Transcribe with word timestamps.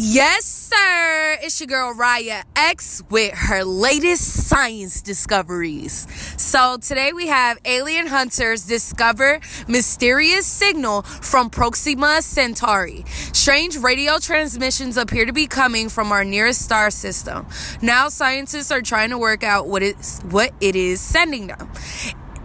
Yes, 0.00 0.44
sir. 0.44 1.38
It's 1.42 1.58
your 1.58 1.66
girl 1.66 1.92
Raya 1.92 2.44
X 2.54 3.02
with 3.10 3.34
her 3.34 3.64
latest 3.64 4.46
science 4.46 5.02
discoveries. 5.02 6.06
So 6.40 6.76
today 6.76 7.12
we 7.12 7.26
have 7.26 7.58
alien 7.64 8.06
hunters 8.06 8.64
discover 8.64 9.40
mysterious 9.66 10.46
signal 10.46 11.02
from 11.02 11.50
Proxima 11.50 12.22
Centauri. 12.22 13.04
Strange 13.32 13.76
radio 13.78 14.20
transmissions 14.20 14.96
appear 14.96 15.26
to 15.26 15.32
be 15.32 15.48
coming 15.48 15.88
from 15.88 16.12
our 16.12 16.24
nearest 16.24 16.62
star 16.62 16.92
system. 16.92 17.48
Now 17.82 18.08
scientists 18.08 18.70
are 18.70 18.82
trying 18.82 19.10
to 19.10 19.18
work 19.18 19.42
out 19.42 19.66
what 19.66 19.82
it's 19.82 20.20
what 20.20 20.52
it 20.60 20.76
is 20.76 21.00
sending 21.00 21.48
them. 21.48 21.72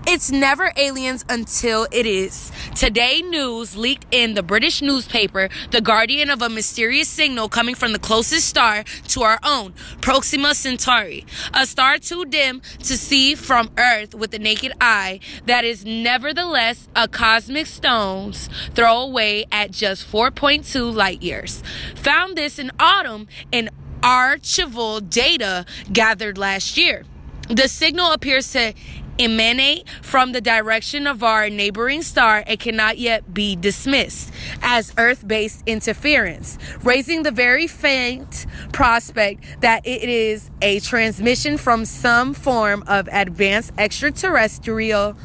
It's 0.06 0.32
never 0.32 0.74
aliens 0.76 1.24
until 1.30 1.88
it 1.90 2.06
is. 2.06 2.52
Today, 2.76 3.22
news 3.22 3.78
leaked 3.78 4.06
in 4.12 4.34
the 4.34 4.44
British 4.44 4.82
newspaper 4.82 5.48
The 5.72 5.80
Guardian 5.80 6.30
of 6.30 6.42
a 6.42 6.50
mysterious 6.50 7.08
signal 7.08 7.48
coming 7.48 7.74
from 7.74 7.94
the 7.94 8.00
closest 8.00 8.48
star 8.48 8.84
to 9.08 9.22
our 9.24 9.40
own, 9.44 9.74
Proxima 10.02 10.56
Centauri, 10.56 11.26
a 11.54 11.66
star 11.66 12.00
too 12.00 12.26
dim 12.26 12.62
to 12.80 12.98
see 12.98 13.34
from 13.34 13.72
Earth 13.78 14.14
with 14.14 14.32
the 14.32 14.40
naked 14.40 14.74
eye 14.82 15.22
that 15.46 15.64
is 15.64 15.86
nevertheless 15.86 16.90
a 16.96 17.08
cosmic 17.08 17.66
stone's 17.66 18.50
throw 18.76 19.00
away 19.00 19.46
at 19.54 19.72
just 19.72 20.06
4.2 20.12 20.94
light 20.94 21.24
years. 21.24 21.64
Found 21.96 22.38
this 22.38 22.60
in 22.60 22.72
autumn 22.78 23.28
in 23.54 23.70
archival 24.02 25.10
data 25.10 25.66
gathered 25.94 26.38
last 26.38 26.78
year. 26.78 27.06
The 27.50 27.68
signal 27.68 28.12
appears 28.14 28.52
to 28.54 28.74
emanate 29.20 29.88
from 30.02 30.32
the 30.32 30.42
direction 30.42 31.08
of 31.08 31.24
our 31.24 31.50
neighboring 31.50 32.02
star 32.02 32.44
and 32.48 32.60
cannot 32.60 32.98
yet 32.98 33.34
be 33.34 33.56
dismissed 33.56 34.32
as 34.62 34.94
Earth 34.98 35.28
based 35.28 35.64
interference, 35.66 36.58
raising 36.84 37.24
the 37.24 37.32
very 37.32 37.68
faint 37.68 38.46
prospect 38.72 39.44
that 39.62 39.86
it 39.86 40.10
is 40.10 40.50
a 40.62 40.80
transmission 40.80 41.58
from 41.58 41.86
some 41.86 42.34
form 42.34 42.84
of 42.88 43.08
advanced 43.12 43.72
extraterrestrial 43.78 45.16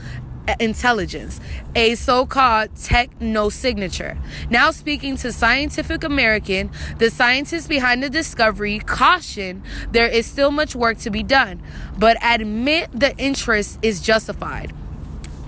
intelligence, 0.60 1.40
a 1.74 1.94
so 1.94 2.26
called 2.26 2.74
techno 2.76 3.48
signature. 3.48 4.18
Now, 4.50 4.70
speaking 4.70 5.16
to 5.18 5.32
Scientific 5.32 6.04
American, 6.04 6.70
the 6.98 7.10
scientists 7.10 7.66
behind 7.66 8.02
the 8.02 8.10
discovery 8.10 8.78
caution 8.78 9.62
there 9.90 10.08
is 10.08 10.26
still 10.26 10.50
much 10.50 10.74
work 10.74 10.98
to 10.98 11.10
be 11.10 11.22
done, 11.22 11.62
but 11.98 12.16
admit 12.22 12.90
the 12.92 13.16
interest 13.16 13.78
is 13.82 14.00
justified. 14.00 14.72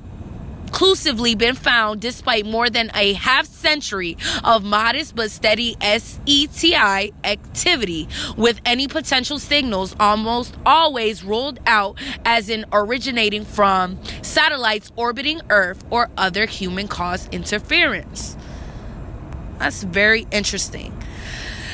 conclusively 0.66 1.34
been 1.34 1.54
found 1.54 2.00
despite 2.00 2.44
more 2.44 2.68
than 2.68 2.90
a 2.94 3.12
half 3.14 3.46
century 3.46 4.16
of 4.44 4.64
modest 4.64 5.14
but 5.14 5.30
steady 5.30 5.76
SETI 5.80 7.12
activity, 7.24 8.08
with 8.36 8.60
any 8.64 8.88
potential 8.88 9.38
signals 9.38 9.94
almost 9.98 10.54
always 10.66 11.24
ruled 11.24 11.60
out 11.66 11.98
as 12.24 12.48
in 12.48 12.64
originating 12.72 13.44
from 13.44 13.98
satellites 14.22 14.92
orbiting 14.96 15.40
Earth 15.50 15.84
or 15.90 16.10
other 16.16 16.46
human 16.46 16.88
caused 16.88 17.32
interference. 17.32 18.36
That's 19.58 19.82
very 19.82 20.26
interesting. 20.30 20.92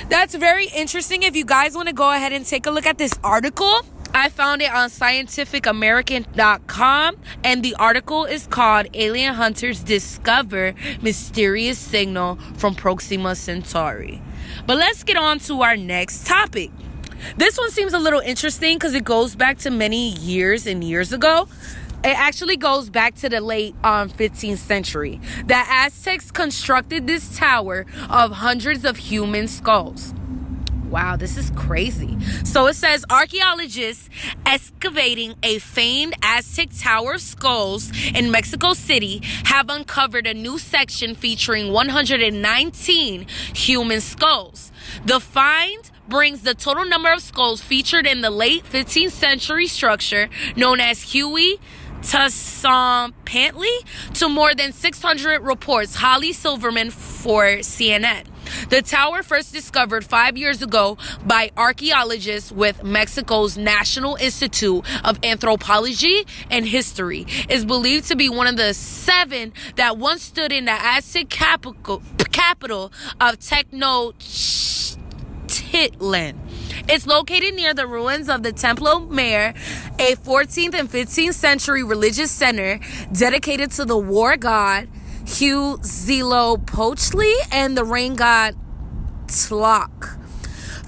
That's 0.08 0.34
very 0.34 0.66
interesting. 0.66 1.22
If 1.22 1.34
you 1.34 1.44
guys 1.44 1.74
want 1.74 1.88
to 1.88 1.94
go 1.94 2.10
ahead 2.10 2.32
and 2.32 2.44
take 2.44 2.66
a 2.66 2.70
look 2.70 2.86
at 2.86 2.98
this 2.98 3.12
article, 3.24 3.80
I 4.14 4.28
found 4.28 4.60
it 4.60 4.70
on 4.70 4.90
scientificamerican.com 4.90 7.16
and 7.44 7.62
the 7.62 7.74
article 7.76 8.26
is 8.26 8.46
called 8.46 8.88
Alien 8.92 9.32
Hunters 9.34 9.80
Discover 9.80 10.74
Mysterious 11.00 11.78
Signal 11.78 12.36
from 12.56 12.74
Proxima 12.74 13.34
Centauri. 13.34 14.20
But 14.66 14.76
let's 14.76 15.02
get 15.02 15.16
on 15.16 15.38
to 15.40 15.62
our 15.62 15.78
next 15.78 16.26
topic. 16.26 16.70
This 17.38 17.56
one 17.56 17.70
seems 17.70 17.94
a 17.94 17.98
little 17.98 18.20
interesting 18.20 18.76
because 18.76 18.92
it 18.94 19.04
goes 19.04 19.34
back 19.34 19.56
to 19.58 19.70
many 19.70 20.10
years 20.10 20.66
and 20.66 20.84
years 20.84 21.14
ago. 21.14 21.48
It 22.04 22.18
actually 22.18 22.56
goes 22.56 22.90
back 22.90 23.14
to 23.16 23.28
the 23.28 23.40
late 23.40 23.76
um, 23.84 24.10
15th 24.10 24.58
century. 24.58 25.20
The 25.46 25.56
Aztecs 25.56 26.32
constructed 26.32 27.06
this 27.06 27.38
tower 27.38 27.86
of 28.10 28.32
hundreds 28.32 28.84
of 28.84 28.96
human 28.96 29.46
skulls. 29.48 30.12
Wow, 30.92 31.16
this 31.16 31.38
is 31.38 31.50
crazy. 31.56 32.20
So 32.44 32.66
it 32.66 32.74
says 32.74 33.06
archaeologists 33.08 34.10
excavating 34.44 35.34
a 35.42 35.58
famed 35.58 36.14
Aztec 36.22 36.68
tower 36.78 37.14
of 37.14 37.22
skulls 37.22 37.90
in 38.14 38.30
Mexico 38.30 38.74
City 38.74 39.22
have 39.44 39.70
uncovered 39.70 40.26
a 40.26 40.34
new 40.34 40.58
section 40.58 41.14
featuring 41.14 41.72
119 41.72 43.26
human 43.54 44.02
skulls. 44.02 44.70
The 45.06 45.18
find 45.18 45.90
brings 46.08 46.42
the 46.42 46.52
total 46.52 46.84
number 46.84 47.10
of 47.10 47.22
skulls 47.22 47.62
featured 47.62 48.06
in 48.06 48.20
the 48.20 48.30
late 48.30 48.64
15th 48.64 49.12
century 49.12 49.68
structure 49.68 50.28
known 50.56 50.78
as 50.78 51.14
Huey 51.14 51.58
Tezcatlipoca 52.02 53.14
to 54.14 54.28
more 54.28 54.54
than 54.54 54.72
600 54.72 55.40
reports. 55.40 55.94
Holly 55.94 56.34
Silverman 56.34 56.90
for 56.90 57.44
CNN. 57.60 58.26
The 58.68 58.82
tower, 58.82 59.22
first 59.22 59.52
discovered 59.52 60.04
five 60.04 60.36
years 60.36 60.62
ago 60.62 60.98
by 61.26 61.50
archaeologists 61.56 62.52
with 62.52 62.82
Mexico's 62.82 63.56
National 63.56 64.16
Institute 64.16 64.84
of 65.04 65.18
Anthropology 65.22 66.26
and 66.50 66.66
History, 66.66 67.26
is 67.48 67.64
believed 67.64 68.08
to 68.08 68.16
be 68.16 68.28
one 68.28 68.46
of 68.46 68.56
the 68.56 68.74
seven 68.74 69.52
that 69.76 69.98
once 69.98 70.22
stood 70.22 70.52
in 70.52 70.64
the 70.64 70.72
Aztec 70.72 71.28
capital, 71.28 72.02
of 73.20 73.38
Tenochtitlan. 73.38 76.36
It's 76.88 77.06
located 77.06 77.54
near 77.54 77.74
the 77.74 77.86
ruins 77.86 78.28
of 78.28 78.42
the 78.42 78.52
Templo 78.52 79.00
Mayor, 79.00 79.54
a 79.98 80.16
14th 80.16 80.74
and 80.74 80.90
15th 80.90 81.34
century 81.34 81.84
religious 81.84 82.30
center 82.30 82.80
dedicated 83.12 83.70
to 83.72 83.84
the 83.84 83.96
war 83.96 84.36
god 84.36 84.88
Huitzilopochtli 85.32 87.32
and 87.50 87.76
the 87.76 87.84
rain 87.86 88.14
god 88.16 88.54
Tlaloc. 89.28 90.18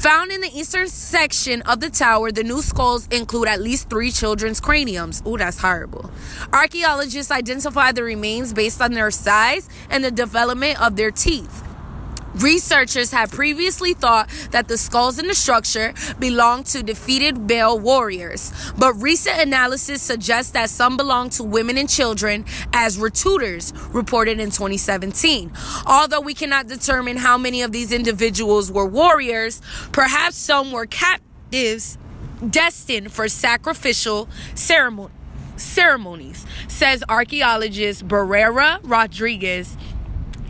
Found 0.01 0.33
in 0.33 0.43
the 0.43 0.51
eastern 0.53 0.89
section 0.89 1.63
of 1.63 1.81
the 1.81 1.89
tower, 1.89 2.31
the 2.31 2.45
new 2.45 2.61
skulls 2.61 3.09
include 3.09 3.49
at 3.49 3.63
least 3.63 3.89
three 3.89 4.11
children's 4.11 4.61
craniums. 4.61 5.23
Ooh, 5.27 5.39
that's 5.39 5.57
horrible. 5.59 6.11
Archaeologists 6.53 7.33
identify 7.33 7.93
the 7.93 8.03
remains 8.03 8.53
based 8.53 8.83
on 8.83 8.93
their 8.93 9.11
size 9.11 9.67
and 9.89 10.05
the 10.05 10.11
development 10.11 10.79
of 10.79 10.97
their 10.97 11.11
teeth. 11.11 11.63
Researchers 12.37 13.11
had 13.13 13.31
previously 13.31 13.95
thought 13.95 14.29
that 14.51 14.69
the 14.69 14.77
skulls 14.77 15.19
in 15.19 15.29
the 15.29 15.35
structure 15.35 15.95
belonged 16.19 16.67
to 16.67 16.83
defeated 16.83 17.39
male 17.39 17.79
warriors, 17.79 18.53
but 18.77 18.93
recent 18.95 19.41
analysis 19.41 20.03
suggests 20.03 20.53
that 20.53 20.69
some 20.69 20.97
belong 20.97 21.31
to 21.31 21.45
women 21.45 21.79
and 21.79 21.89
children, 21.89 22.45
as 22.73 22.99
Reuters 22.99 23.73
reported 23.95 24.41
in 24.41 24.51
2017. 24.51 25.53
Although 25.87 26.21
we 26.21 26.35
cannot 26.35 26.67
determine 26.67 27.19
how 27.19 27.39
many 27.39 27.63
of 27.63 27.73
these 27.73 27.93
individuals 27.93 28.71
were 28.71 28.87
warriors, 28.87 29.61
perhaps 29.93 30.37
some 30.37 30.73
were 30.73 30.87
captives 30.87 31.99
destined 32.51 33.13
for 33.13 33.29
sacrificial 33.29 34.29
ceremony, 34.55 35.13
ceremonies, 35.57 36.45
says 36.67 37.05
archaeologist 37.09 38.09
Barrera 38.09 38.81
Rodriguez 38.83 39.77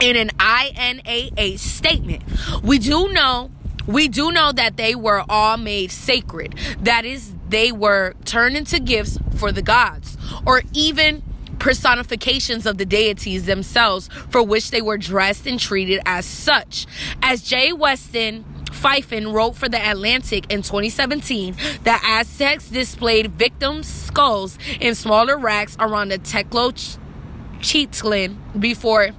in 0.01 0.17
an 0.17 0.31
INAH 0.39 1.59
statement. 1.59 2.23
We 2.63 2.79
do 2.79 3.09
know 3.09 3.51
we 3.87 4.09
do 4.09 4.33
know 4.33 4.51
that 4.53 4.79
they 4.79 4.95
were 4.95 5.25
all 5.29 5.59
made 5.59 5.91
sacred. 5.91 6.55
That 6.81 7.05
is, 7.05 7.35
they 7.51 7.71
were 7.71 8.15
turned 8.25 8.57
into 8.57 8.81
gifts 8.81 9.19
for 9.37 9.53
the 9.53 9.61
gods, 9.61 10.17
or 10.47 10.63
even 10.73 11.23
personifications 11.59 12.65
of 12.67 12.79
the 12.79 12.87
deities 12.87 13.47
themselves, 13.47 14.09
for 14.31 14.43
which 14.43 14.71
they 14.71 14.81
were 14.81 14.97
dressed 14.97 15.47
and 15.47 15.61
treated 15.61 16.01
as 16.07 16.25
such. 16.25 16.87
As 17.23 17.43
Jay 17.43 17.73
Weston 17.73 18.45
Phippen 18.71 19.33
wrote 19.33 19.57
for 19.57 19.69
The 19.69 19.79
Atlantic 19.79 20.51
in 20.51 20.63
2017, 20.63 21.55
the 21.85 21.99
Aztecs 22.03 22.69
displayed 22.69 23.33
victims' 23.33 23.87
skulls 23.87 24.59
in 24.81 24.95
smaller 24.95 25.39
racks 25.39 25.77
around 25.79 26.11
the 26.11 26.19
Tenochtitlan 26.19 28.61
before 28.61 29.11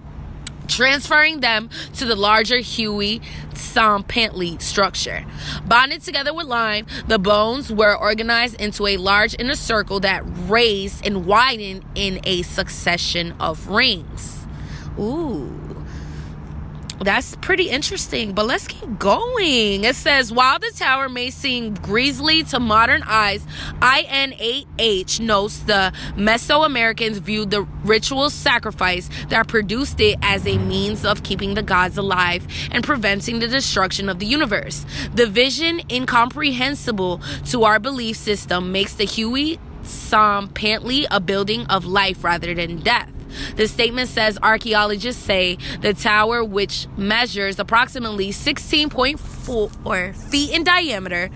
transferring 0.67 1.39
them 1.39 1.69
to 1.95 2.05
the 2.05 2.15
larger 2.15 2.59
Huey 2.59 3.21
Tzompantli 3.53 4.61
structure. 4.61 5.25
Bonded 5.65 6.01
together 6.01 6.33
with 6.33 6.47
lime, 6.47 6.85
the 7.07 7.19
bones 7.19 7.71
were 7.71 7.95
organized 7.95 8.59
into 8.59 8.87
a 8.87 8.97
large 8.97 9.35
inner 9.39 9.55
circle 9.55 9.99
that 10.01 10.23
raised 10.47 11.05
and 11.05 11.25
widened 11.25 11.83
in 11.95 12.19
a 12.23 12.41
succession 12.43 13.33
of 13.39 13.67
rings. 13.67 14.45
Ooh 14.99 15.64
that's 17.01 17.35
pretty 17.37 17.69
interesting, 17.69 18.33
but 18.33 18.45
let's 18.45 18.67
keep 18.67 18.99
going. 18.99 19.83
It 19.83 19.95
says 19.95 20.31
while 20.31 20.59
the 20.59 20.71
tower 20.75 21.09
may 21.09 21.29
seem 21.29 21.73
grisly 21.75 22.43
to 22.45 22.59
modern 22.59 23.03
eyes, 23.05 23.45
INAH 23.81 25.19
notes 25.19 25.59
the 25.59 25.93
Mesoamericans 26.15 27.17
viewed 27.17 27.51
the 27.51 27.63
ritual 27.83 28.29
sacrifice 28.29 29.09
that 29.29 29.47
produced 29.47 29.99
it 29.99 30.17
as 30.21 30.47
a 30.47 30.57
means 30.57 31.05
of 31.05 31.23
keeping 31.23 31.53
the 31.53 31.63
gods 31.63 31.97
alive 31.97 32.47
and 32.71 32.83
preventing 32.83 33.39
the 33.39 33.47
destruction 33.47 34.09
of 34.09 34.19
the 34.19 34.25
universe. 34.25 34.85
The 35.13 35.27
vision, 35.27 35.81
incomprehensible 35.89 37.21
to 37.47 37.63
our 37.63 37.79
belief 37.79 38.17
system, 38.17 38.71
makes 38.71 38.93
the 38.93 39.05
Huey 39.05 39.59
Tzompantli 39.83 41.05
a 41.11 41.19
building 41.19 41.65
of 41.67 41.85
life 41.85 42.23
rather 42.23 42.53
than 42.53 42.79
death. 42.79 43.14
The 43.55 43.67
statement 43.67 44.09
says 44.09 44.37
archaeologists 44.41 45.23
say 45.23 45.57
the 45.81 45.93
tower, 45.93 46.43
which 46.43 46.87
measures 46.97 47.59
approximately 47.59 48.29
16.4 48.29 50.15
feet 50.15 50.51
in 50.53 50.63
diameter, 50.63 51.29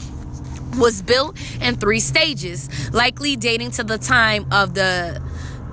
was 0.78 1.02
built 1.02 1.38
in 1.62 1.76
three 1.76 2.00
stages, 2.00 2.70
likely 2.94 3.36
dating 3.36 3.72
to 3.72 3.84
the 3.84 3.98
time 3.98 4.46
of 4.52 4.74
the 4.74 5.22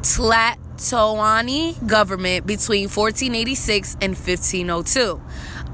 Tlatoani 0.00 1.86
government 1.86 2.46
between 2.46 2.88
1486 2.88 3.96
and 4.00 4.16
1502. 4.16 5.20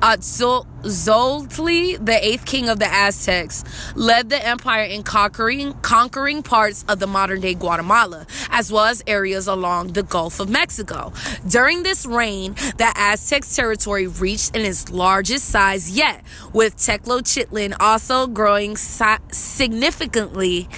Atzoltli, 0.03 1.97
the 2.05 2.27
eighth 2.27 2.45
king 2.45 2.69
of 2.69 2.81
the 2.81 2.93
Aztecs, 2.93 3.63
led 3.95 4.31
the 4.31 4.45
empire 4.45 4.83
in 4.83 5.05
conquering, 5.05 5.75
conquering 5.75 6.43
parts 6.43 6.85
of 6.89 6.99
the 6.99 7.07
modern 7.07 7.41
day 7.41 7.55
Guatemala, 7.55 8.27
as 8.51 8.73
well 8.73 8.87
as 8.87 9.01
areas 9.07 9.47
along 9.47 9.93
the 9.93 10.03
Gulf 10.03 10.41
of 10.41 10.51
Mexico. 10.51 11.13
During 11.47 11.85
this 11.85 12.05
reign, 12.05 12.55
the 12.79 12.93
Aztecs' 12.97 13.55
territory 13.55 14.09
reached 14.09 14.57
in 14.57 14.63
its 14.63 14.91
largest 14.91 15.45
size 15.45 15.97
yet, 15.97 16.25
with 16.53 16.77
Tenochtitlan 16.77 17.77
also 17.79 18.27
growing 18.27 18.77
si- 18.77 19.05
significantly. 19.31 20.69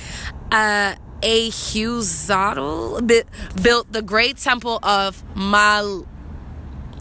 Uh, 0.53 0.97
Ahuitzotl 1.23 3.01
built 3.63 3.91
the 3.91 4.03
great 4.03 4.37
temple 4.37 4.79
of 4.83 5.25
Mal 5.35 6.07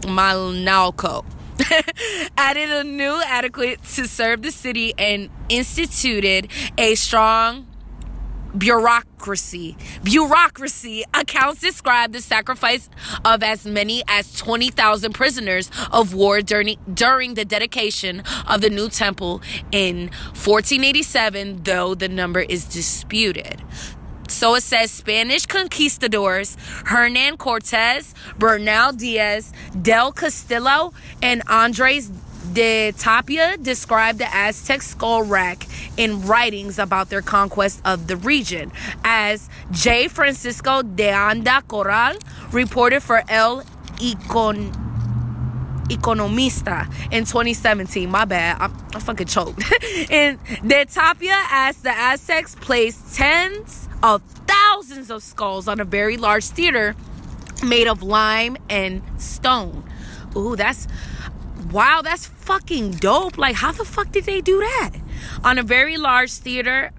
Malinalco 0.00 1.26
added 2.36 2.70
a 2.70 2.84
new 2.84 3.20
adequate 3.24 3.82
to 3.82 4.06
serve 4.06 4.42
the 4.42 4.50
city 4.50 4.94
and 4.98 5.30
instituted 5.48 6.48
a 6.78 6.94
strong 6.94 7.66
bureaucracy. 8.56 9.76
Bureaucracy 10.02 11.04
accounts 11.12 11.60
describe 11.60 12.12
the 12.12 12.20
sacrifice 12.20 12.88
of 13.24 13.42
as 13.42 13.66
many 13.66 14.02
as 14.08 14.36
20,000 14.36 15.12
prisoners 15.12 15.70
of 15.92 16.14
war 16.14 16.40
during, 16.40 16.76
during 16.92 17.34
the 17.34 17.44
dedication 17.44 18.22
of 18.48 18.60
the 18.60 18.70
new 18.70 18.88
temple 18.88 19.42
in 19.72 20.08
1487, 20.34 21.62
though 21.64 21.94
the 21.94 22.08
number 22.08 22.40
is 22.40 22.64
disputed. 22.64 23.62
So 24.28 24.54
it 24.54 24.62
says 24.62 24.90
Spanish 24.90 25.46
conquistadors 25.46 26.56
Hernan 26.86 27.36
Cortez, 27.36 28.14
Bernal 28.38 28.92
Diaz, 28.92 29.52
Del 29.80 30.12
Castillo, 30.12 30.92
and 31.22 31.42
Andres 31.48 32.10
de 32.52 32.92
Tapia 32.92 33.56
described 33.56 34.18
the 34.18 34.34
Aztec 34.34 34.82
skull 34.82 35.22
rack 35.22 35.66
in 35.96 36.26
writings 36.26 36.78
about 36.78 37.10
their 37.10 37.22
conquest 37.22 37.80
of 37.84 38.06
the 38.06 38.16
region, 38.16 38.70
as 39.02 39.48
J. 39.70 40.08
Francisco 40.08 40.82
de 40.82 41.10
Anda 41.10 41.62
Corral 41.66 42.16
reported 42.52 43.02
for 43.02 43.22
El 43.28 43.64
Icon. 44.00 44.80
Economista 45.90 46.86
in 47.12 47.26
2017. 47.26 48.10
My 48.10 48.24
bad. 48.24 48.56
I'm, 48.58 48.72
I'm 48.94 49.00
fucking 49.02 49.26
choked. 49.26 49.62
and 50.10 50.38
De 50.66 50.86
Tapia 50.86 51.36
asked 51.50 51.82
the 51.82 51.90
Aztecs 51.90 52.54
placed 52.54 53.14
tens 53.14 53.86
of 54.04 54.20
thousands 54.46 55.10
of 55.10 55.22
skulls 55.22 55.66
on 55.66 55.80
a 55.80 55.84
very 55.84 56.18
large 56.18 56.44
theater 56.44 56.94
made 57.64 57.88
of 57.88 58.02
lime 58.02 58.54
and 58.68 59.02
stone. 59.16 59.82
Ooh, 60.36 60.56
that's 60.56 60.86
wow, 61.72 62.02
that's 62.02 62.26
fucking 62.26 62.90
dope. 62.92 63.38
Like, 63.38 63.56
how 63.56 63.72
the 63.72 63.86
fuck 63.86 64.12
did 64.12 64.24
they 64.24 64.42
do 64.42 64.58
that? 64.58 64.90
On 65.42 65.58
a 65.58 65.62
very 65.62 65.96
large 65.96 66.32
theater 66.32 66.92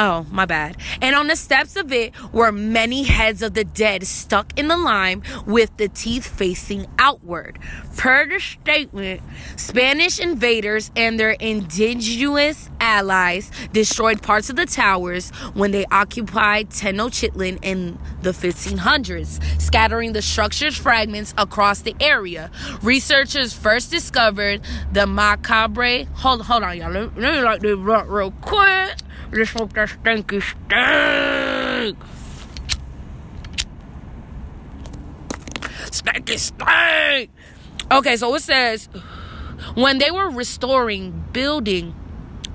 Oh, 0.00 0.24
my 0.30 0.46
bad. 0.46 0.76
And 1.02 1.16
on 1.16 1.26
the 1.26 1.34
steps 1.34 1.74
of 1.74 1.92
it 1.92 2.14
were 2.32 2.52
many 2.52 3.02
heads 3.02 3.42
of 3.42 3.54
the 3.54 3.64
dead 3.64 4.06
stuck 4.06 4.56
in 4.56 4.68
the 4.68 4.76
lime 4.76 5.24
with 5.44 5.76
the 5.76 5.88
teeth 5.88 6.24
facing 6.24 6.86
outward. 7.00 7.58
Per 7.96 8.28
the 8.28 8.38
statement, 8.38 9.20
Spanish 9.56 10.20
invaders 10.20 10.92
and 10.94 11.18
their 11.18 11.32
indigenous 11.32 12.70
allies 12.80 13.50
destroyed 13.72 14.22
parts 14.22 14.48
of 14.50 14.54
the 14.54 14.66
towers 14.66 15.30
when 15.54 15.72
they 15.72 15.84
occupied 15.86 16.70
Tenochtitlan 16.70 17.58
in 17.62 17.98
the 18.22 18.30
1500s, 18.30 19.60
scattering 19.60 20.12
the 20.12 20.22
structure's 20.22 20.76
fragments 20.76 21.34
across 21.36 21.80
the 21.80 21.96
area. 21.98 22.52
Researchers 22.82 23.52
first 23.52 23.90
discovered 23.90 24.60
the 24.92 25.08
macabre. 25.08 26.04
Hold, 26.14 26.42
hold 26.42 26.62
on, 26.62 26.76
y'all. 26.76 26.92
Let, 26.92 27.16
me 27.16 27.40
like 27.42 27.62
this 27.62 27.76
real 27.76 28.30
quick. 28.42 28.94
Let's 29.32 29.50
smoke 29.50 29.72
that 29.74 29.90
stinky 29.90 30.40
stink. 30.40 31.96
Stinky 35.90 36.36
stink. 36.36 37.30
Okay, 37.90 38.16
so 38.16 38.34
it 38.34 38.42
says 38.42 38.88
when 39.74 39.98
they 39.98 40.10
were 40.10 40.30
restoring 40.30 41.24
building 41.32 41.94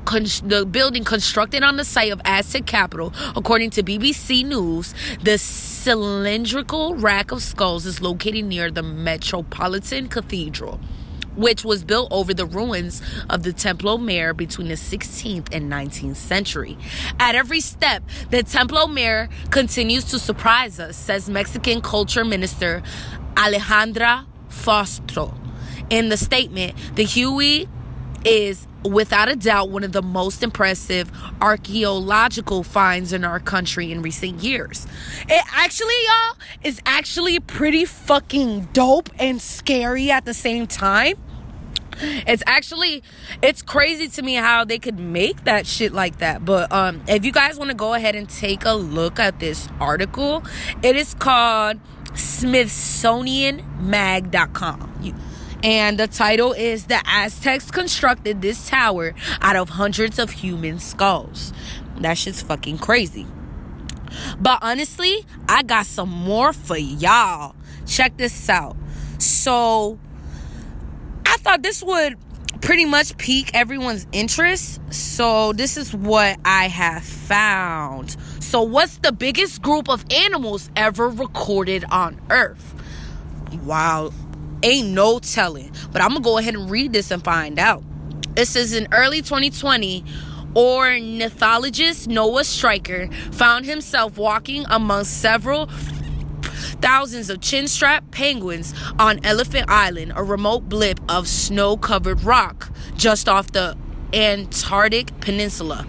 Con- 0.06 0.26
the 0.44 0.66
building 0.66 1.06
constructed 1.06 1.64
on 1.64 1.78
the 1.78 1.86
site 1.86 2.12
of 2.12 2.20
Aztec 2.26 2.66
capital, 2.66 3.14
according 3.38 3.70
to 3.72 3.84
BBC 3.84 4.46
News, 4.46 4.94
the 5.24 5.38
cylindrical 5.38 6.96
rack 6.96 7.32
of 7.32 7.42
skulls 7.42 7.86
is 7.86 8.02
located 8.02 8.44
near 8.44 8.70
the 8.70 8.84
Metropolitan 8.84 10.10
Cathedral, 10.10 10.82
which 11.36 11.64
was 11.64 11.84
built 11.84 12.12
over 12.12 12.34
the 12.34 12.46
ruins 12.46 13.02
of 13.30 13.44
the 13.44 13.54
Templo 13.54 13.98
Mayor 13.98 14.34
between 14.34 14.68
the 14.68 14.76
16th 14.76 15.48
and 15.52 15.72
19th 15.72 16.16
century. 16.16 16.78
At 17.20 17.36
every 17.36 17.60
step, 17.60 18.04
the 18.30 18.44
Templo 18.44 18.88
Mayor 18.88 19.30
continues 19.50 20.06
to 20.06 20.20
surprise 20.20 20.80
us, 20.80 20.96
says 20.96 21.30
Mexican 21.30 21.82
culture 21.82 22.26
minister 22.26 22.84
Alejandra 23.36 24.26
Frausto. 24.50 25.34
In 25.90 26.10
the 26.10 26.18
statement, 26.18 26.76
the 26.96 27.04
Huey 27.04 27.68
is 28.26 28.68
without 28.86 29.30
a 29.30 29.36
doubt 29.36 29.70
one 29.70 29.84
of 29.84 29.92
the 29.92 30.02
most 30.02 30.44
impressive 30.44 31.12
archaeological 31.42 32.64
finds 32.64 33.14
in 33.14 33.24
our 33.24 33.40
country 33.40 33.92
in 33.92 34.02
recent 34.02 34.44
years. 34.44 34.86
It 35.28 35.44
actually, 35.54 35.94
y'all, 36.06 36.38
is 36.64 36.82
actually 36.86 37.40
pretty 37.40 37.86
fucking 37.86 38.70
dope 38.74 39.10
and 39.20 39.42
scary 39.42 40.12
at 40.12 40.26
the 40.26 40.34
same 40.34 40.68
time. 40.68 41.16
It's 42.02 42.44
actually 42.48 43.04
it's 43.42 43.62
crazy 43.62 44.08
to 44.08 44.22
me 44.24 44.36
how 44.36 44.66
they 44.66 44.80
could 44.80 45.00
make 45.00 45.44
that 45.44 45.68
shit 45.68 45.94
like 45.94 46.18
that. 46.18 46.44
But 46.44 46.72
um 46.72 47.04
if 47.08 47.24
you 47.24 47.32
guys 47.32 47.58
want 47.58 47.70
to 47.70 47.76
go 47.76 47.94
ahead 47.94 48.16
and 48.16 48.28
take 48.28 48.66
a 48.66 48.74
look 48.74 49.20
at 49.20 49.40
this 49.40 49.70
article, 49.80 50.44
it 50.82 50.96
is 50.96 51.14
called 51.14 51.80
smithsonianmag.com. 52.14 54.94
You 55.02 55.14
and 55.64 55.98
the 55.98 56.08
title 56.08 56.52
is 56.52 56.86
The 56.88 57.02
Aztecs 57.06 57.72
Constructed 57.72 58.42
This 58.42 58.70
Tower 58.70 59.16
Out 59.42 59.56
of 59.56 59.70
Hundreds 59.70 60.20
of 60.20 60.30
Human 60.30 60.78
Skulls. 60.78 61.54
That 62.02 62.18
shit's 62.18 62.42
fucking 62.42 62.80
crazy. 62.80 63.26
But 64.40 64.60
honestly, 64.62 65.26
I 65.48 65.64
got 65.64 65.86
some 65.86 66.10
more 66.10 66.52
for 66.52 66.78
y'all. 66.78 67.56
Check 67.88 68.18
this 68.18 68.50
out. 68.50 68.76
So, 69.20 69.98
I 71.26 71.38
thought 71.38 71.64
this 71.64 71.82
would 71.82 72.18
pretty 72.62 72.86
much 72.86 73.18
pique 73.18 73.52
everyone's 73.54 74.06
interest. 74.12 74.82
So, 74.94 75.54
this 75.54 75.78
is 75.78 75.94
what 75.94 76.38
I 76.44 76.68
have 76.68 77.04
found. 77.04 78.18
So, 78.42 78.62
what's 78.62 78.98
the 78.98 79.14
biggest 79.14 79.62
group 79.62 79.90
of 79.90 80.06
animals 80.12 80.70
ever 80.76 81.08
recorded 81.10 81.86
on 81.90 82.20
Earth? 82.30 82.74
Wow, 83.64 84.12
ain't 84.64 84.90
no 84.90 85.20
telling. 85.20 85.72
But 85.92 86.02
I'm 86.02 86.10
gonna 86.10 86.22
go 86.22 86.38
ahead 86.38 86.56
and 86.56 86.70
read 86.70 86.94
this 86.94 87.12
and 87.12 87.24
find 87.24 87.60
out. 87.60 87.84
It 88.36 88.48
says 88.48 88.74
in 88.74 88.88
early 88.92 89.22
2020, 89.22 90.04
ornithologist 90.56 92.08
Noah 92.08 92.42
Strycker 92.42 93.14
found 93.34 93.66
himself 93.66 94.18
walking 94.18 94.66
among 94.70 95.04
several 95.04 95.68
thousands 96.82 97.30
of 97.30 97.42
chinstrap 97.42 98.10
penguins 98.12 98.74
on 99.00 99.24
Elephant 99.24 99.70
Island, 99.70 100.14
a 100.16 100.24
remote 100.24 100.68
blip 100.70 101.00
of 101.10 101.28
snow 101.28 101.78
covered 101.78 102.24
rock 102.24 102.72
just 102.96 103.30
off 103.30 103.52
the 103.52 103.78
Antarctic 104.14 105.20
Peninsula 105.22 105.86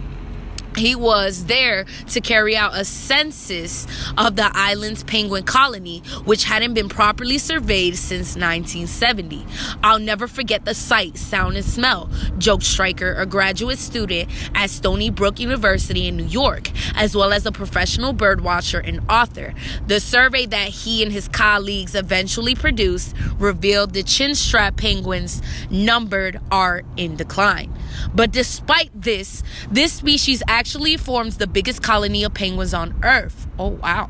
he 0.77 0.95
was 0.95 1.45
there 1.45 1.85
to 2.09 2.21
carry 2.21 2.55
out 2.55 2.75
a 2.75 2.85
census 2.85 3.87
of 4.17 4.35
the 4.35 4.49
island's 4.53 5.03
penguin 5.03 5.43
colony, 5.43 5.99
which 6.25 6.43
hadn't 6.43 6.73
been 6.73 6.89
properly 6.89 7.37
surveyed 7.37 7.97
since 7.97 8.35
1970. 8.35 9.45
I'll 9.83 9.99
never 9.99 10.27
forget 10.27 10.65
the 10.65 10.73
sight, 10.73 11.17
sound, 11.17 11.55
and 11.55 11.65
smell, 11.65 12.09
joked 12.37 12.63
Strycker, 12.63 13.19
a 13.19 13.25
graduate 13.25 13.79
student 13.79 14.29
at 14.53 14.69
Stony 14.69 15.09
Brook 15.09 15.39
University 15.39 16.07
in 16.07 16.17
New 16.17 16.25
York, 16.25 16.69
as 16.95 17.15
well 17.15 17.31
as 17.33 17.45
a 17.45 17.51
professional 17.51 18.13
birdwatcher 18.13 18.81
and 18.85 18.99
author. 19.09 19.53
The 19.87 19.99
survey 19.99 20.45
that 20.47 20.69
he 20.69 21.03
and 21.03 21.11
his 21.11 21.27
colleagues 21.27 21.95
eventually 21.95 22.55
produced 22.55 23.15
revealed 23.37 23.93
the 23.93 24.03
chinstrap 24.03 24.77
penguins 24.77 25.41
numbered 25.69 26.39
are 26.51 26.83
in 26.97 27.15
decline. 27.15 27.73
But 28.13 28.31
despite 28.31 28.89
this, 28.93 29.43
this 29.71 29.93
species 29.93 30.43
actually 30.47 30.64
forms 30.97 31.37
the 31.37 31.47
biggest 31.47 31.81
colony 31.81 32.23
of 32.23 32.33
penguins 32.33 32.73
on 32.73 32.95
Earth. 33.03 33.47
Oh, 33.57 33.69
wow. 33.69 34.09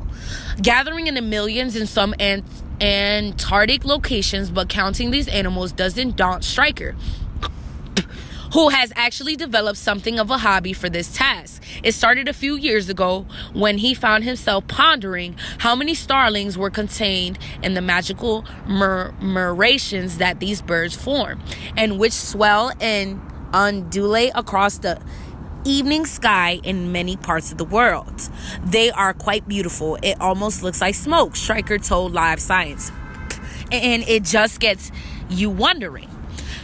Gathering 0.60 1.06
in 1.06 1.14
the 1.14 1.22
millions 1.22 1.76
in 1.76 1.86
some 1.86 2.14
ant- 2.18 2.44
Antarctic 2.80 3.84
locations, 3.84 4.50
but 4.50 4.68
counting 4.68 5.10
these 5.10 5.28
animals 5.28 5.72
doesn't 5.72 6.16
daunt 6.16 6.42
Strycker 6.42 6.94
who 8.52 8.68
has 8.70 8.92
actually 8.96 9.36
developed 9.36 9.78
something 9.78 10.18
of 10.18 10.30
a 10.30 10.38
hobby 10.38 10.72
for 10.72 10.88
this 10.88 11.12
task. 11.14 11.62
It 11.82 11.92
started 11.92 12.28
a 12.28 12.32
few 12.32 12.56
years 12.56 12.88
ago 12.88 13.26
when 13.52 13.78
he 13.78 13.92
found 13.92 14.24
himself 14.24 14.66
pondering 14.66 15.36
how 15.58 15.74
many 15.74 15.94
starlings 15.94 16.56
were 16.56 16.70
contained 16.70 17.38
in 17.62 17.74
the 17.74 17.82
magical 17.82 18.44
murmurations 18.66 20.18
that 20.18 20.40
these 20.40 20.62
birds 20.62 20.94
form, 20.96 21.42
and 21.76 21.98
which 21.98 22.12
swell 22.12 22.72
and 22.80 23.20
undulate 23.52 24.32
across 24.34 24.78
the 24.78 25.00
evening 25.66 26.06
sky 26.06 26.60
in 26.62 26.92
many 26.92 27.16
parts 27.16 27.50
of 27.50 27.58
the 27.58 27.64
world. 27.64 28.30
They 28.64 28.90
are 28.90 29.12
quite 29.12 29.48
beautiful. 29.48 29.98
It 30.02 30.20
almost 30.20 30.62
looks 30.62 30.80
like 30.80 30.94
smoke, 30.94 31.32
Strycker 31.32 31.84
told 31.84 32.12
Live 32.12 32.40
Science. 32.40 32.92
And 33.72 34.04
it 34.04 34.22
just 34.22 34.60
gets 34.60 34.92
you 35.28 35.50
wondering 35.50 36.08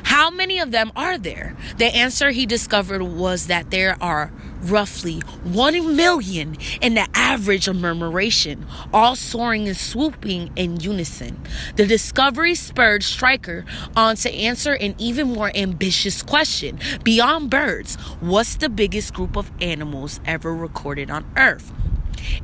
how 0.05 0.31
many 0.31 0.59
of 0.59 0.71
them 0.71 0.93
are 0.95 1.17
there? 1.17 1.57
The 1.79 1.87
answer 1.87 2.31
he 2.31 2.47
discovered 2.47 3.03
was 3.03 3.47
that 3.47 3.71
there 3.71 3.97
are 4.01 4.31
roughly 4.63 5.21
1 5.45 5.97
million 5.97 6.57
in 6.81 6.95
the 6.95 7.07
average 7.15 7.69
of 7.69 7.77
murmuration, 7.77 8.67
all 8.93 9.17
soaring 9.17 9.69
and 9.69 9.77
swooping 9.77 10.51
in 10.57 10.81
unison. 10.81 11.41
The 11.77 11.87
discovery 11.87 12.55
spurred 12.55 13.03
Strycker 13.03 13.65
on 13.97 14.17
to 14.17 14.33
answer 14.33 14.75
an 14.75 14.95
even 14.99 15.33
more 15.33 15.51
ambitious 15.55 16.23
question. 16.23 16.79
Beyond 17.05 17.51
birds, 17.51 17.97
what's 18.21 18.57
the 18.57 18.69
biggest 18.69 19.15
group 19.15 19.37
of 19.37 19.51
animals 19.61 20.21
ever 20.25 20.55
recorded 20.55 21.11
on 21.11 21.25
Earth? 21.37 21.73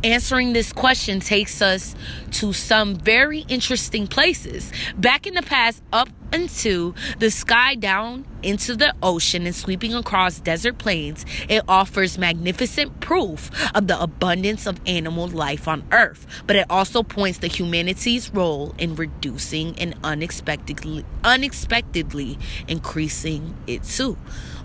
Answering 0.04 0.52
this 0.52 0.72
question 0.72 1.20
takes 1.20 1.60
us 1.62 1.94
to 2.32 2.52
some 2.52 2.94
very 2.96 3.40
interesting 3.48 4.06
places. 4.06 4.72
Back 4.96 5.26
in 5.26 5.34
the 5.34 5.42
past, 5.42 5.82
up 5.92 6.08
into 6.32 6.94
the 7.18 7.30
sky 7.30 7.74
down 7.74 8.26
into 8.42 8.76
the 8.76 8.94
ocean 9.02 9.46
and 9.46 9.54
sweeping 9.54 9.94
across 9.94 10.40
desert 10.40 10.78
plains, 10.78 11.24
it 11.48 11.62
offers 11.68 12.18
magnificent 12.18 13.00
proof 13.00 13.50
of 13.74 13.86
the 13.86 14.00
abundance 14.00 14.66
of 14.66 14.80
animal 14.86 15.26
life 15.28 15.66
on 15.66 15.84
Earth. 15.92 16.26
But 16.46 16.56
it 16.56 16.66
also 16.70 17.02
points 17.02 17.38
to 17.38 17.48
humanity's 17.48 18.32
role 18.32 18.74
in 18.78 18.94
reducing 18.94 19.78
and 19.78 19.94
unexpectedly 20.04 21.04
unexpectedly 21.24 22.38
increasing 22.66 23.56
it 23.66 23.82
too. 23.84 24.16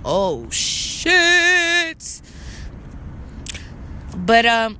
Oh 0.06 0.50
shit. 0.50 2.22
But 4.16 4.46
um 4.46 4.78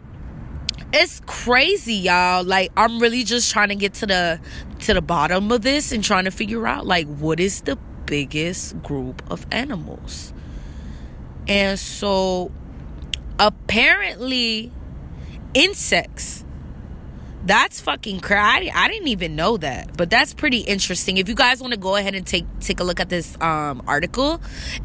it's 0.94 1.22
crazy 1.26 1.96
y'all. 1.96 2.44
Like 2.44 2.72
i'm 2.78 3.00
really 3.00 3.24
just 3.24 3.52
trying 3.52 3.70
to 3.70 3.76
get 3.76 3.96
to 3.96 4.06
the 4.06 4.40
to 4.82 4.94
the 4.94 5.02
bottom 5.02 5.52
of 5.52 5.62
this 5.62 5.92
and 5.92 6.04
trying 6.04 6.26
to 6.26 6.32
figure 6.32 6.68
out 6.68 6.86
like 6.86 7.08
what 7.08 7.40
is 7.40 7.62
the 7.62 7.78
biggest 8.06 8.82
group 8.84 9.22
of 9.32 9.46
animals? 9.52 10.34
And 11.48 11.80
so 11.80 12.52
apparently 13.40 14.72
insects 15.54 16.43
that's 17.46 17.82
fucking 17.82 18.22
crazy. 18.22 18.72
I 18.72 18.88
didn't 18.88 19.10
even 19.10 19.36
know 19.36 19.58
that, 19.58 19.98
but 19.98 20.10
that's 20.10 20.34
pretty 20.34 20.60
interesting. 20.60 21.18
If 21.18 21.28
you 21.28 21.36
guys 21.36 21.60
want 21.60 21.74
to 21.74 21.80
go 21.80 21.96
ahead 21.96 22.16
and 22.16 22.26
take 22.26 22.46
take 22.60 22.80
a 22.80 22.84
look 22.84 23.00
at 23.00 23.10
this 23.10 23.40
um, 23.42 23.84
article, 23.88 24.42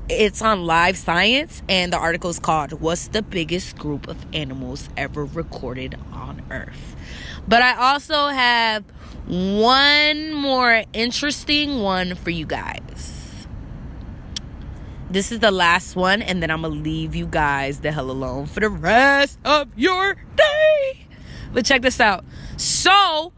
it's 0.09 0.43
on 0.43 0.65
Live 0.65 0.97
Science, 0.97 1.63
and 1.69 1.93
the 1.93 1.99
article 1.99 2.31
is 2.31 2.39
called 2.39 2.73
"What's 2.81 3.09
the 3.09 3.23
biggest 3.23 3.79
group 3.79 4.09
of 4.09 4.17
animals 4.33 4.89
ever 4.97 5.25
recorded 5.25 5.97
on 6.13 6.43
Earth?" 6.51 6.97
But 7.47 7.63
I 7.63 7.93
also 7.93 8.29
have 8.29 8.85
one 9.27 10.33
more 10.33 10.85
interesting 10.93 11.81
one 11.81 12.15
for 12.15 12.31
you 12.31 12.47
guys. 12.47 13.47
This 15.11 15.33
is 15.33 15.39
the 15.39 15.51
last 15.51 15.97
one, 15.97 16.21
and 16.21 16.43
then 16.43 16.51
I'm 16.51 16.63
gonna 16.63 16.75
leave 16.75 17.15
you 17.15 17.27
guys 17.27 17.81
the 17.81 17.93
hell 17.93 18.11
alone 18.11 18.47
for 18.47 18.61
the 18.61 18.69
rest 18.69 19.39
of 19.45 19.69
your 19.77 20.17
day. 20.37 21.08
But 21.53 21.65
check 21.65 21.83
this 21.83 22.01
out. 22.01 22.25
So 22.57 23.33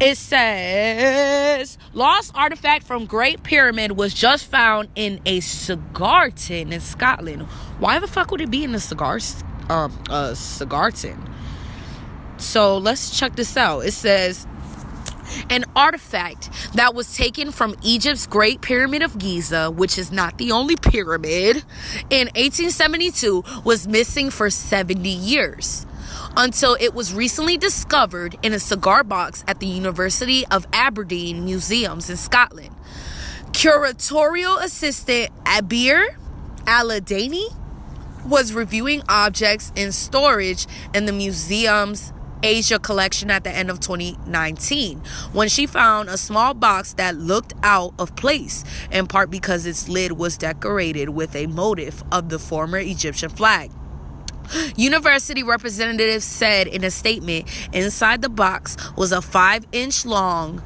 it 0.00 0.16
says 0.16 1.78
lost 1.92 2.32
artifact 2.34 2.84
from 2.84 3.06
Great 3.06 3.42
Pyramid 3.42 3.92
was 3.92 4.12
just 4.12 4.46
found 4.46 4.88
in 4.94 5.20
a 5.24 5.40
cigar 5.40 6.30
tin 6.30 6.72
in 6.72 6.80
Scotland. 6.80 7.42
Why 7.78 7.98
the 7.98 8.08
fuck 8.08 8.30
would 8.30 8.40
it 8.40 8.50
be 8.50 8.64
in 8.64 8.74
a 8.74 8.80
cigar 8.80 9.18
um 9.70 9.96
a 10.10 10.34
cigar 10.34 10.90
tin? 10.90 11.18
So 12.38 12.78
let's 12.78 13.16
check 13.18 13.36
this 13.36 13.56
out. 13.56 13.80
It 13.80 13.92
says 13.92 14.46
an 15.48 15.64
artifact 15.74 16.50
that 16.74 16.94
was 16.94 17.16
taken 17.16 17.50
from 17.50 17.74
Egypt's 17.82 18.26
Great 18.26 18.60
Pyramid 18.60 19.02
of 19.02 19.16
Giza, 19.18 19.70
which 19.70 19.96
is 19.96 20.12
not 20.12 20.38
the 20.38 20.52
only 20.52 20.76
pyramid, 20.76 21.56
in 22.10 22.26
1872 22.34 23.42
was 23.64 23.86
missing 23.88 24.30
for 24.30 24.50
70 24.50 25.08
years 25.08 25.86
until 26.36 26.76
it 26.80 26.94
was 26.94 27.14
recently 27.14 27.56
discovered 27.56 28.36
in 28.42 28.52
a 28.52 28.58
cigar 28.58 29.04
box 29.04 29.44
at 29.46 29.60
the 29.60 29.66
University 29.66 30.46
of 30.48 30.66
Aberdeen 30.72 31.44
Museums 31.44 32.10
in 32.10 32.16
Scotland. 32.16 32.74
Curatorial 33.52 34.62
assistant 34.62 35.30
Abeer 35.44 36.16
Eladany 36.64 37.54
was 38.26 38.52
reviewing 38.52 39.02
objects 39.08 39.72
in 39.76 39.92
storage 39.92 40.66
in 40.94 41.06
the 41.06 41.12
museum's 41.12 42.12
Asia 42.42 42.78
collection 42.78 43.30
at 43.30 43.42
the 43.42 43.50
end 43.50 43.70
of 43.70 43.80
2019 43.80 44.98
when 45.32 45.48
she 45.48 45.66
found 45.66 46.08
a 46.08 46.18
small 46.18 46.52
box 46.52 46.92
that 46.94 47.16
looked 47.16 47.54
out 47.62 47.94
of 47.98 48.14
place, 48.16 48.64
in 48.90 49.06
part 49.06 49.30
because 49.30 49.64
its 49.64 49.88
lid 49.88 50.12
was 50.12 50.36
decorated 50.36 51.08
with 51.08 51.34
a 51.34 51.46
motif 51.46 52.02
of 52.12 52.28
the 52.28 52.38
former 52.38 52.78
Egyptian 52.78 53.30
flag. 53.30 53.70
University 54.76 55.42
representatives 55.42 56.24
said 56.24 56.66
in 56.66 56.84
a 56.84 56.90
statement 56.90 57.48
inside 57.72 58.22
the 58.22 58.28
box 58.28 58.76
was 58.96 59.12
a 59.12 59.22
five 59.22 59.66
inch 59.72 60.04
long 60.04 60.62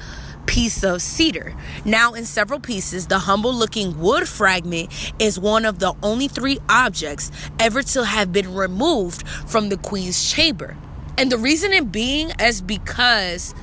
piece 0.47 0.82
of 0.82 1.02
cedar. 1.02 1.54
Now, 1.85 2.14
in 2.14 2.25
several 2.25 2.58
pieces, 2.58 3.06
the 3.06 3.18
humble 3.18 3.52
looking 3.52 4.00
wood 4.00 4.26
fragment 4.26 4.90
is 5.18 5.38
one 5.38 5.64
of 5.64 5.78
the 5.78 5.94
only 6.02 6.26
three 6.26 6.58
objects 6.68 7.30
ever 7.61 7.82
to 7.82 8.04
have 8.04 8.32
been 8.32 8.54
removed 8.54 9.28
from 9.28 9.68
the 9.68 9.76
Queen's 9.76 10.32
chamber. 10.32 10.76
And 11.18 11.30
the 11.30 11.37
reasoning 11.37 11.87
being 11.87 12.32
is 12.40 12.62
because 12.62 13.54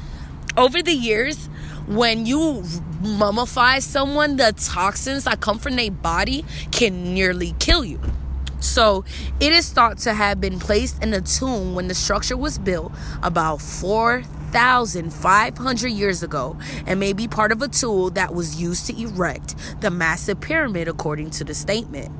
over 0.56 0.82
the 0.82 0.94
years, 0.94 1.48
when 1.88 2.26
you 2.26 2.64
mummify 3.02 3.82
someone, 3.82 4.38
the 4.38 4.54
toxins 4.58 5.24
that 5.24 5.40
come 5.42 5.60
from 5.60 5.76
their 5.76 5.92
body 5.92 6.46
can 6.72 7.14
nearly 7.14 7.56
kill 7.60 7.84
you. 7.84 8.00
So 8.66 9.06
it 9.40 9.54
is 9.54 9.72
thought 9.72 10.00
to 10.00 10.14
have 10.14 10.42
been 10.42 10.60
placed 10.60 11.02
in 11.02 11.14
a 11.14 11.22
tomb 11.22 11.76
when 11.76 11.88
the 11.88 11.96
structure 11.96 12.36
was 12.36 12.58
built 12.58 12.92
about 13.24 13.62
4,500 13.62 15.88
years 15.88 16.24
ago 16.24 16.58
and 16.86 17.00
may 17.00 17.14
be 17.14 17.28
part 17.28 17.52
of 17.52 17.62
a 17.62 17.68
tool 17.68 18.10
that 18.12 18.34
was 18.34 18.60
used 18.60 18.88
to 18.88 19.00
erect 19.00 19.54
the 19.82 19.92
massive 19.92 20.42
pyramid, 20.42 20.88
according 20.88 21.30
to 21.32 21.44
the 21.44 21.54
statement. 21.54 22.12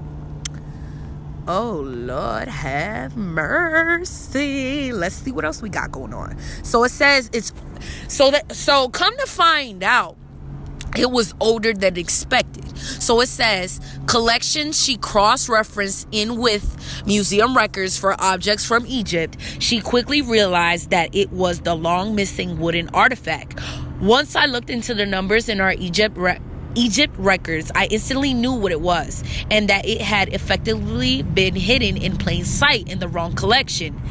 Oh 1.48 1.84
Lord, 1.86 2.48
have 2.48 3.16
mercy. 3.16 4.92
Let's 4.92 5.14
see 5.16 5.32
what 5.32 5.46
else 5.46 5.62
we 5.62 5.70
got 5.70 5.92
going 5.92 6.12
on. 6.12 6.40
So 6.64 6.84
it 6.84 6.90
says 6.90 7.30
it's 7.34 7.54
so 8.08 8.32
that 8.32 8.56
so 8.56 8.90
come 8.90 9.16
to 9.18 9.28
find 9.28 9.84
out 9.84 10.18
it 10.98 11.12
was 11.12 11.34
older 11.40 11.74
than 11.74 11.98
expected. 11.98 12.78
So 12.78 13.22
it 13.22 13.28
says 13.28 13.80
collection 14.08 14.72
she 14.72 14.98
cross-referenced 14.98 16.08
in 16.12 16.38
with 16.38 17.04
museum 17.06 17.56
records 17.56 17.98
for 17.98 18.20
objects 18.22 18.66
from 18.66 18.86
Egypt. 18.88 19.38
She 19.60 19.82
quickly 19.82 20.22
realized 20.22 20.90
that 20.90 21.14
it 21.16 21.32
was 21.32 21.62
the 21.62 21.76
long 21.76 22.16
missing 22.16 22.60
wooden 22.60 22.90
artifact. 22.90 23.60
Once 24.02 24.36
I 24.36 24.46
looked 24.46 24.70
into 24.70 24.94
the 24.94 25.06
numbers 25.06 25.50
in 25.50 25.62
our 25.62 25.74
Egypt 25.74 26.18
re- 26.18 26.40
Egypt 26.76 27.14
records, 27.18 27.72
I 27.74 27.86
instantly 27.86 28.34
knew 28.34 28.54
what 28.54 28.74
it 28.74 28.82
was 28.82 29.24
and 29.50 29.70
that 29.70 29.86
it 29.86 30.02
had 30.02 30.30
effectively 30.30 31.24
been 31.24 31.56
hidden 31.56 31.96
in 31.96 32.18
plain 32.18 32.44
sight 32.44 32.90
in 32.90 33.00
the 33.00 33.08
wrong 33.08 33.34
collection. 33.34 34.02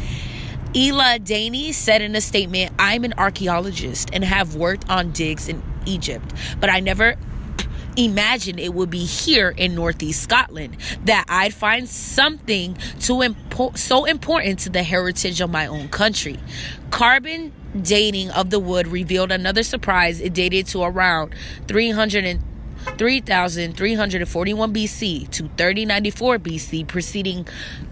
Eladany 0.73 1.73
said 1.73 2.03
in 2.03 2.17
a 2.17 2.21
statement, 2.21 2.73
I'm 2.79 3.05
an 3.05 3.13
archaeologist 3.19 4.11
and 4.13 4.25
have 4.25 4.57
worked 4.57 4.89
on 4.91 5.13
digs 5.13 5.49
in 5.49 5.63
Egypt, 5.87 6.33
but 6.61 6.71
I 6.71 6.81
never 6.81 7.17
imagined 7.97 8.59
it 8.59 8.75
would 8.75 8.91
be 8.91 9.05
here 9.05 9.51
in 9.51 9.75
Northeast 9.75 10.23
Scotland 10.23 10.77
that 11.05 11.25
I'd 11.29 11.55
find 11.55 11.89
something 11.89 12.77
too 13.01 13.15
impo- 13.15 13.77
so 13.77 14.05
important 14.05 14.59
to 14.61 14.71
the 14.71 14.83
heritage 14.83 15.41
of 15.41 15.51
my 15.51 15.67
own 15.67 15.89
country. 15.89 16.39
Carbon 16.91 17.53
dating 17.81 18.31
of 18.31 18.51
the 18.51 18.59
wood 18.59 18.87
revealed 18.87 19.33
another 19.33 19.63
surprise. 19.63 20.21
It 20.21 20.35
dated 20.35 20.67
to 20.69 20.83
around 20.83 21.35
300 21.69 22.25
and 22.25 22.41
3341 22.99 24.75
BC 24.75 25.31
to 25.31 25.43
3094 25.43 26.39
BC, 26.39 26.87
preceding 26.87 27.47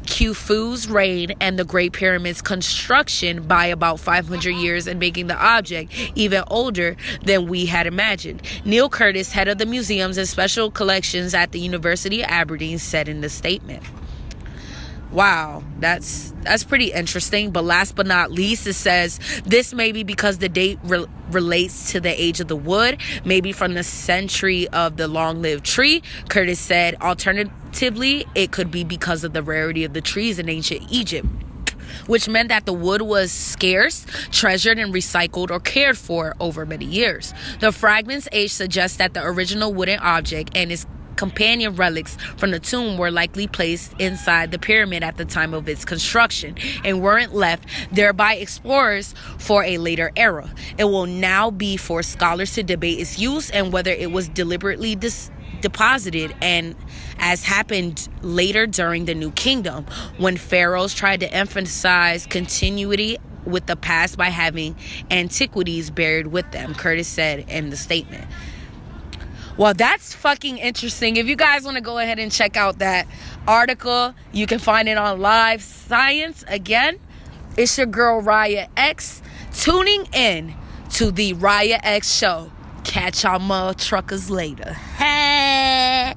Khufu's 0.04 0.88
reign 0.88 1.32
and 1.40 1.58
the 1.58 1.64
Great 1.64 1.92
Pyramid's 1.92 2.42
construction 2.42 3.42
by 3.42 3.66
about 3.66 4.00
500 4.00 4.50
years 4.50 4.86
and 4.86 5.00
making 5.00 5.26
the 5.26 5.36
object 5.36 5.92
even 6.14 6.44
older 6.48 6.96
than 7.24 7.46
we 7.46 7.66
had 7.66 7.86
imagined. 7.86 8.42
Neil 8.64 8.88
Curtis, 8.88 9.32
head 9.32 9.48
of 9.48 9.58
the 9.58 9.66
museums 9.66 10.18
and 10.18 10.28
special 10.28 10.70
collections 10.70 11.34
at 11.34 11.52
the 11.52 11.60
University 11.60 12.22
of 12.22 12.28
Aberdeen, 12.28 12.78
said 12.78 13.08
in 13.08 13.20
the 13.20 13.28
statement. 13.28 13.82
Wow, 15.12 15.62
that's 15.78 16.32
that's 16.40 16.64
pretty 16.64 16.90
interesting. 16.90 17.50
But 17.50 17.64
last 17.64 17.94
but 17.94 18.06
not 18.06 18.32
least, 18.32 18.66
it 18.66 18.72
says 18.72 19.20
this 19.44 19.74
may 19.74 19.92
be 19.92 20.04
because 20.04 20.38
the 20.38 20.48
date 20.48 20.78
re- 20.84 21.06
relates 21.30 21.92
to 21.92 22.00
the 22.00 22.10
age 22.20 22.40
of 22.40 22.48
the 22.48 22.56
wood, 22.56 22.98
maybe 23.24 23.52
from 23.52 23.74
the 23.74 23.82
century 23.82 24.68
of 24.68 24.96
the 24.96 25.08
long-lived 25.08 25.64
tree. 25.64 26.02
Curtis 26.30 26.58
said, 26.58 26.94
alternatively, 27.02 28.24
it 28.34 28.52
could 28.52 28.70
be 28.70 28.84
because 28.84 29.22
of 29.22 29.34
the 29.34 29.42
rarity 29.42 29.84
of 29.84 29.92
the 29.92 30.00
trees 30.00 30.38
in 30.38 30.48
ancient 30.48 30.90
Egypt 30.90 31.26
which 32.06 32.28
meant 32.28 32.48
that 32.48 32.66
the 32.66 32.72
wood 32.72 33.02
was 33.02 33.30
scarce, 33.30 34.06
treasured, 34.30 34.78
and 34.78 34.94
recycled 34.94 35.50
or 35.50 35.60
cared 35.60 35.98
for 35.98 36.34
over 36.40 36.64
many 36.66 36.84
years. 36.84 37.34
The 37.60 37.70
fragment's 37.70 38.28
age 38.32 38.50
suggests 38.50 38.96
that 38.96 39.14
the 39.14 39.24
original 39.24 39.72
wooden 39.72 39.98
object 40.00 40.56
and 40.56 40.72
its 40.72 40.86
companion 41.16 41.76
relics 41.76 42.16
from 42.36 42.50
the 42.50 42.60
tomb 42.60 42.98
were 42.98 43.10
likely 43.10 43.46
placed 43.46 43.92
inside 43.98 44.50
the 44.50 44.58
pyramid 44.58 45.02
at 45.02 45.16
the 45.16 45.24
time 45.24 45.54
of 45.54 45.68
its 45.68 45.84
construction 45.84 46.56
and 46.84 47.00
weren't 47.00 47.34
left 47.34 47.66
there 47.92 48.12
by 48.12 48.34
explorers 48.34 49.14
for 49.38 49.64
a 49.64 49.78
later 49.78 50.10
era. 50.16 50.52
It 50.78 50.84
will 50.84 51.06
now 51.06 51.50
be 51.50 51.76
for 51.76 52.02
scholars 52.02 52.54
to 52.54 52.62
debate 52.62 53.00
its 53.00 53.18
use 53.18 53.50
and 53.50 53.72
whether 53.72 53.90
it 53.90 54.10
was 54.10 54.28
deliberately 54.28 54.94
dis- 54.94 55.30
deposited 55.60 56.34
and 56.42 56.74
as 57.18 57.44
happened 57.44 58.08
later 58.20 58.66
during 58.66 59.04
the 59.04 59.14
new 59.14 59.30
kingdom 59.30 59.86
when 60.18 60.36
pharaohs 60.36 60.92
tried 60.92 61.20
to 61.20 61.32
emphasize 61.32 62.26
continuity 62.26 63.16
with 63.44 63.66
the 63.66 63.76
past 63.76 64.18
by 64.18 64.28
having 64.28 64.74
antiquities 65.10 65.88
buried 65.88 66.26
with 66.26 66.50
them 66.50 66.74
curtis 66.74 67.06
said 67.06 67.48
in 67.48 67.70
the 67.70 67.76
statement 67.76 68.24
well, 69.56 69.74
that's 69.74 70.14
fucking 70.14 70.58
interesting. 70.58 71.16
If 71.16 71.26
you 71.26 71.36
guys 71.36 71.64
want 71.64 71.76
to 71.76 71.82
go 71.82 71.98
ahead 71.98 72.18
and 72.18 72.32
check 72.32 72.56
out 72.56 72.78
that 72.78 73.06
article, 73.46 74.14
you 74.32 74.46
can 74.46 74.58
find 74.58 74.88
it 74.88 74.96
on 74.96 75.20
Live 75.20 75.62
Science. 75.62 76.44
Again, 76.48 76.98
it's 77.56 77.76
your 77.76 77.86
girl 77.86 78.22
Raya 78.22 78.68
X 78.76 79.22
tuning 79.52 80.06
in 80.12 80.54
to 80.92 81.10
the 81.10 81.34
Raya 81.34 81.80
X 81.82 82.14
show. 82.14 82.50
Catch 82.84 83.24
y'all 83.24 83.38
mother 83.38 83.74
truckers 83.74 84.30
later. 84.30 84.72
Hey. 84.72 86.14